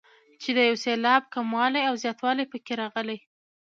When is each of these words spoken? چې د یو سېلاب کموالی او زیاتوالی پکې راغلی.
چې 0.41 0.49
د 0.57 0.59
یو 0.69 0.75
سېلاب 0.83 1.23
کموالی 1.33 1.81
او 1.89 1.95
زیاتوالی 2.03 2.45
پکې 2.51 2.73
راغلی. 2.81 3.19